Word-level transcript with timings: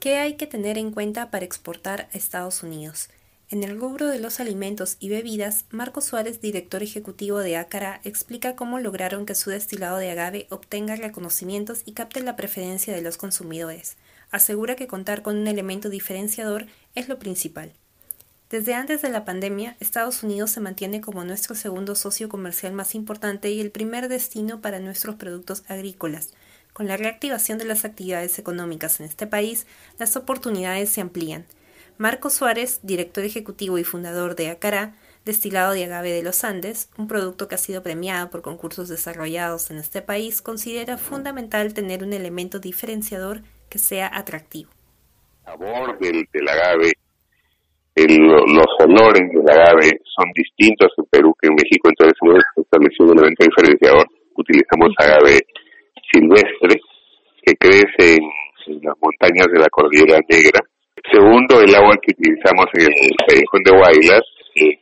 ¿Qué 0.00 0.16
hay 0.16 0.36
que 0.36 0.46
tener 0.46 0.78
en 0.78 0.92
cuenta 0.92 1.30
para 1.30 1.44
exportar 1.44 2.08
a 2.10 2.16
Estados 2.16 2.62
Unidos? 2.62 3.10
En 3.50 3.62
el 3.62 3.78
rubro 3.78 4.06
de 4.06 4.18
los 4.18 4.40
alimentos 4.40 4.96
y 4.98 5.10
bebidas, 5.10 5.66
Marco 5.68 6.00
Suárez, 6.00 6.40
director 6.40 6.82
ejecutivo 6.82 7.40
de 7.40 7.58
Acara, 7.58 8.00
explica 8.02 8.56
cómo 8.56 8.78
lograron 8.78 9.26
que 9.26 9.34
su 9.34 9.50
destilado 9.50 9.98
de 9.98 10.10
agave 10.10 10.46
obtenga 10.48 10.96
reconocimientos 10.96 11.82
y 11.84 11.92
capte 11.92 12.22
la 12.22 12.34
preferencia 12.34 12.94
de 12.94 13.02
los 13.02 13.18
consumidores. 13.18 13.98
Asegura 14.30 14.74
que 14.74 14.86
contar 14.86 15.20
con 15.20 15.36
un 15.36 15.46
elemento 15.46 15.90
diferenciador 15.90 16.64
es 16.94 17.10
lo 17.10 17.18
principal. 17.18 17.70
Desde 18.48 18.72
antes 18.72 19.02
de 19.02 19.10
la 19.10 19.26
pandemia, 19.26 19.76
Estados 19.80 20.22
Unidos 20.22 20.50
se 20.50 20.60
mantiene 20.60 21.02
como 21.02 21.24
nuestro 21.24 21.54
segundo 21.54 21.94
socio 21.94 22.30
comercial 22.30 22.72
más 22.72 22.94
importante 22.94 23.50
y 23.50 23.60
el 23.60 23.70
primer 23.70 24.08
destino 24.08 24.62
para 24.62 24.78
nuestros 24.78 25.16
productos 25.16 25.62
agrícolas. 25.68 26.30
Con 26.80 26.88
la 26.88 26.96
reactivación 26.96 27.58
de 27.58 27.66
las 27.66 27.84
actividades 27.84 28.38
económicas 28.38 29.00
en 29.00 29.06
este 29.06 29.26
país, 29.26 29.66
las 29.98 30.16
oportunidades 30.16 30.88
se 30.88 31.02
amplían. 31.02 31.44
Marco 31.98 32.30
Suárez, 32.30 32.80
director 32.82 33.22
ejecutivo 33.22 33.76
y 33.76 33.84
fundador 33.84 34.34
de 34.34 34.48
Acará, 34.48 34.94
destilado 35.26 35.74
de 35.74 35.84
agave 35.84 36.10
de 36.10 36.22
los 36.22 36.42
Andes, 36.42 36.88
un 36.96 37.06
producto 37.06 37.48
que 37.48 37.56
ha 37.56 37.58
sido 37.58 37.82
premiado 37.82 38.30
por 38.30 38.40
concursos 38.40 38.88
desarrollados 38.88 39.70
en 39.70 39.76
este 39.76 40.00
país, 40.00 40.40
considera 40.40 40.96
fundamental 40.96 41.74
tener 41.74 42.02
un 42.02 42.14
elemento 42.14 42.60
diferenciador 42.60 43.42
que 43.68 43.76
sea 43.76 44.10
atractivo. 44.10 44.70
El 45.44 45.52
sabor 45.52 45.98
del, 45.98 46.48
agave, 46.48 46.92
los 47.94 48.72
olores 48.78 49.28
del 49.34 49.50
agave 49.50 50.00
son 50.16 50.32
distintos 50.34 50.88
en 50.96 51.04
Perú 51.10 51.36
que 51.42 51.48
en 51.48 51.56
México, 51.56 51.90
entonces 51.90 52.16
hemos 52.22 52.42
establecido 52.56 53.12
un 53.12 53.18
elemento 53.18 53.44
diferenciador. 53.44 54.06
Utilizamos 54.34 54.88
agave 54.96 55.40
silvestre 56.12 56.80
que 57.42 57.54
crece 57.56 58.16
en, 58.16 58.80
las 58.82 58.94
montañas 59.00 59.46
de 59.52 59.58
la 59.58 59.68
Cordillera 59.70 60.20
Negra. 60.28 60.60
Segundo, 61.10 61.60
el 61.60 61.74
agua 61.74 61.96
que 62.02 62.12
utilizamos 62.12 62.66
en 62.74 62.86
el 62.86 63.16
callejón 63.26 63.62
de 63.64 63.72
Guaylas 63.72 64.22
eh, 64.54 64.78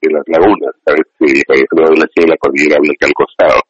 de 0.00 0.10
las 0.10 0.24
lagunas. 0.26 0.74
El 0.86 1.44
callejón 1.44 1.94
de 1.94 2.08
tiene 2.14 2.30
la 2.30 2.36
Cordillera 2.38 2.80
Blanca 2.80 3.06
al 3.06 3.12
costado. 3.12 3.60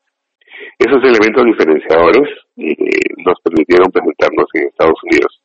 Esos 0.79 1.03
elementos 1.03 1.45
diferenciadores 1.45 2.29
eh, 2.56 2.75
nos 3.19 3.34
permitieron 3.42 3.91
presentarnos 3.91 4.47
en 4.55 4.69
Estados 4.69 5.01
Unidos. 5.03 5.42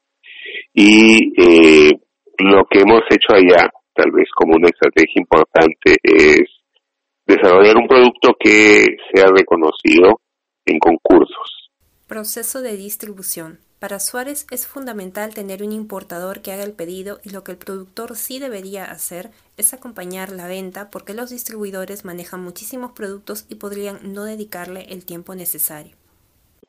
Y 0.74 1.34
eh, 1.42 1.92
lo 2.40 2.66
que 2.66 2.82
hemos 2.82 3.02
hecho 3.10 3.34
allá, 3.34 3.70
tal 3.94 4.12
vez 4.12 4.28
como 4.36 4.56
una 4.56 4.70
estrategia 4.70 5.22
importante, 5.22 5.98
es 6.04 6.46
desarrollar 7.26 7.78
un 7.78 7.88
producto 7.88 8.36
que 8.40 8.86
sea 9.14 9.26
reconocido 9.36 10.20
en 10.66 10.80
concursos. 10.80 11.53
Proceso 12.14 12.62
de 12.62 12.78
distribución. 12.78 13.58
Para 13.80 13.98
Suárez 13.98 14.46
es 14.52 14.68
fundamental 14.68 15.34
tener 15.34 15.64
un 15.64 15.72
importador 15.72 16.44
que 16.44 16.52
haga 16.52 16.64
el 16.64 16.74
pedido 16.74 17.18
y 17.26 17.32
lo 17.32 17.44
que 17.44 17.54
el 17.54 17.58
productor 17.58 18.16
sí 18.16 18.38
debería 18.38 18.84
hacer 18.86 19.32
es 19.58 19.74
acompañar 19.74 20.30
la 20.30 20.48
venta 20.48 20.92
porque 20.92 21.16
los 21.16 21.32
distribuidores 21.32 22.06
manejan 22.06 22.44
muchísimos 22.44 22.92
productos 22.92 23.48
y 23.50 23.56
podrían 23.56 24.14
no 24.14 24.26
dedicarle 24.26 24.86
el 24.94 25.08
tiempo 25.08 25.34
necesario. 25.34 25.96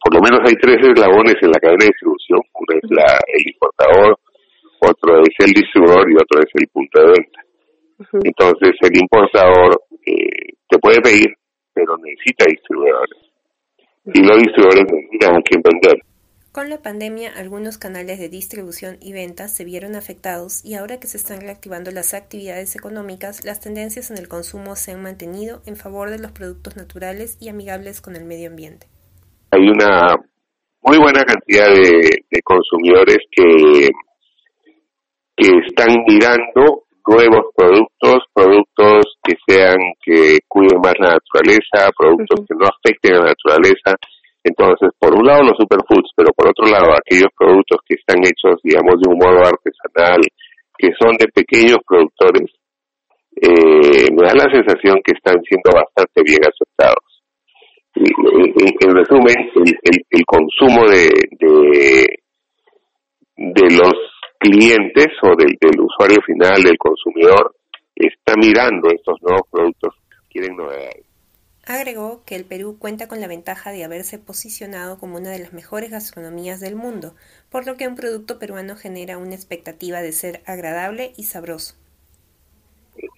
Por 0.03 0.15
lo 0.15 0.23
menos 0.23 0.41
hay 0.49 0.55
tres 0.55 0.79
eslabones 0.81 1.35
en 1.43 1.51
la 1.51 1.61
cadena 1.61 1.85
de 1.85 1.93
distribución. 1.93 2.41
Uno 2.41 2.81
es 2.81 2.91
la, 2.91 3.19
el 3.29 3.45
importador, 3.53 4.19
otro 4.81 5.21
es 5.29 5.35
el 5.45 5.53
distribuidor 5.53 6.11
y 6.11 6.15
otro 6.15 6.41
es 6.41 6.51
el 6.55 6.69
punto 6.69 7.01
de 7.03 7.07
venta. 7.21 7.41
Entonces 8.25 8.73
el 8.81 8.99
importador 8.99 9.79
eh, 10.07 10.57
te 10.71 10.79
puede 10.79 11.03
pedir, 11.03 11.37
pero 11.75 11.99
necesita 11.99 12.47
distribuidores 12.49 13.24
y 14.07 14.23
los 14.23 14.39
distribuidores 14.39 14.85
a 15.27 15.43
quien 15.43 15.63
vender. 15.63 15.99
Con 16.53 16.71
la 16.71 16.83
pandemia, 16.83 17.33
algunos 17.37 17.79
canales 17.79 18.21
de 18.21 18.29
distribución 18.29 18.97
y 19.01 19.13
ventas 19.13 19.53
se 19.53 19.65
vieron 19.65 19.97
afectados 19.97 20.65
y 20.65 20.75
ahora 20.75 21.01
que 21.01 21.09
se 21.09 21.17
están 21.17 21.41
reactivando 21.41 21.91
las 21.91 22.15
actividades 22.15 22.77
económicas, 22.77 23.45
las 23.45 23.59
tendencias 23.59 24.13
en 24.13 24.19
el 24.19 24.29
consumo 24.29 24.77
se 24.77 24.93
han 24.93 25.03
mantenido 25.03 25.63
en 25.67 25.75
favor 25.75 26.11
de 26.11 26.21
los 26.21 26.31
productos 26.31 26.77
naturales 26.77 27.39
y 27.41 27.49
amigables 27.49 28.01
con 28.01 28.15
el 28.15 28.25
medio 28.25 28.51
ambiente. 28.51 28.87
Hay 29.51 29.69
una 29.69 30.15
muy 30.83 30.99
buena 30.99 31.25
cantidad 31.25 31.67
de, 31.67 32.41
consumidores 32.45 33.19
que, 33.33 33.89
que 35.37 35.59
están 35.67 35.89
mirando 36.07 36.85
nuevos 37.09 37.47
productos, 37.57 38.19
productos 38.33 39.04
que 39.25 39.35
sean, 39.47 39.77
que 40.05 40.39
cuiden 40.47 40.81
más 40.83 40.95
la 41.01 41.17
naturaleza, 41.17 41.91
productos 41.97 42.47
que 42.47 42.55
no 42.55 42.67
afecten 42.67 43.15
a 43.15 43.19
la 43.19 43.33
naturaleza. 43.33 43.97
Entonces, 44.45 44.91
por 44.99 45.15
un 45.15 45.25
lado 45.25 45.43
los 45.43 45.57
superfoods, 45.59 46.13
pero 46.15 46.31
por 46.37 46.49
otro 46.51 46.67
lado 46.67 46.93
aquellos 46.93 47.33
productos 47.37 47.81
que 47.89 47.97
están 47.97 48.21
hechos, 48.21 48.61
digamos, 48.63 49.01
de 49.01 49.09
un 49.09 49.19
modo 49.19 49.41
artesanal, 49.41 50.21
que 50.77 50.91
son 51.01 51.17
de 51.17 51.27
pequeños 51.33 51.79
productores, 51.87 52.53
eh, 53.41 54.13
me 54.13 54.27
da 54.27 54.35
la 54.35 54.53
sensación 54.53 55.01
que 55.03 55.17
están 55.17 55.41
siendo 55.49 55.71
bastante 55.73 56.23
bien 56.23 56.41
aceptados. 56.45 57.03
En, 57.97 58.91
resumen, 58.95 59.35
el, 59.55 60.05
el, 60.11 60.25
consumo 60.27 60.85
de, 60.89 61.09
de, 61.39 62.07
de 63.37 63.77
los 63.77 63.95
clientes 64.39 65.07
o 65.23 65.35
del, 65.37 65.57
usuario 65.81 66.21
final, 66.27 66.63
del 66.63 66.77
consumidor, 66.77 67.55
está 67.97 68.35
mirando 68.37 68.89
estos 68.91 69.21
nuevos 69.23 69.43
productos, 69.51 69.95
quieren 70.31 70.57
novedades. 70.57 71.05
Agregó 71.67 72.23
que 72.27 72.37
el 72.37 72.45
Perú 72.45 72.77
cuenta 72.79 73.09
con 73.09 73.21
la 73.21 73.27
ventaja 73.27 73.71
de 73.71 73.85
haberse 73.85 74.19
posicionado 74.19 74.99
como 74.99 75.17
una 75.17 75.31
de 75.31 75.39
las 75.39 75.55
mejores 75.55 75.91
gastronomías 75.91 76.61
del 76.61 76.77
mundo, 76.77 77.15
por 77.51 77.67
lo 77.67 77.77
que 77.77 77.89
un 77.89 77.97
producto 77.97 78.39
peruano 78.39 78.77
genera 78.77 79.17
una 79.17 79.35
expectativa 79.35 80.03
de 80.03 80.13
ser 80.13 80.43
agradable 80.45 81.13
y 81.17 81.23
sabroso. 81.23 81.75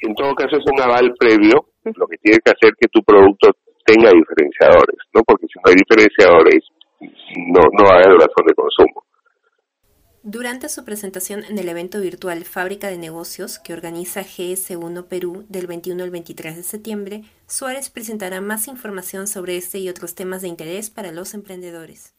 En 0.00 0.14
todo 0.14 0.34
caso 0.34 0.56
es 0.56 0.64
un 0.72 0.80
aval 0.80 1.12
previo, 1.18 1.66
lo 1.84 2.06
que 2.06 2.18
tiene 2.18 2.38
que 2.44 2.52
hacer 2.52 2.72
que 2.78 2.88
tu 2.88 3.02
producto 3.02 3.50
tenga 3.84 4.10
diferenciadores, 4.10 4.98
¿no? 5.12 5.22
Porque 5.26 5.46
si 5.46 5.58
no 5.58 5.70
hay 5.70 5.76
diferenciadores, 5.76 6.62
no, 7.50 7.60
no 7.72 7.92
hay 7.92 8.04
razón 8.04 8.46
de 8.46 8.54
consumo. 8.54 9.05
Durante 10.28 10.68
su 10.68 10.84
presentación 10.84 11.44
en 11.44 11.56
el 11.56 11.68
evento 11.68 12.00
virtual 12.00 12.44
Fábrica 12.44 12.88
de 12.88 12.98
Negocios 12.98 13.60
que 13.60 13.72
organiza 13.72 14.24
GS1 14.24 15.06
Perú 15.06 15.46
del 15.48 15.68
21 15.68 16.02
al 16.02 16.10
23 16.10 16.56
de 16.56 16.64
septiembre, 16.64 17.22
Suárez 17.46 17.90
presentará 17.90 18.40
más 18.40 18.66
información 18.66 19.28
sobre 19.28 19.56
este 19.56 19.78
y 19.78 19.88
otros 19.88 20.16
temas 20.16 20.42
de 20.42 20.48
interés 20.48 20.90
para 20.90 21.12
los 21.12 21.32
emprendedores. 21.32 22.15